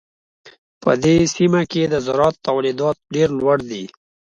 په 0.81 0.91
دې 1.03 1.15
سیمه 1.35 1.61
کې 1.71 1.83
د 1.87 1.95
زراعت 2.05 2.35
تولیدات 2.47 2.97
ډېر 3.15 3.29
لوړ 3.39 3.57
دي. 3.71 3.83